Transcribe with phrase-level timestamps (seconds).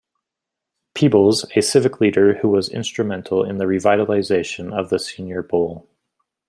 [0.95, 5.87] Peebles, a civic leader who was instrumental in the revitalization of the Senior Bowl.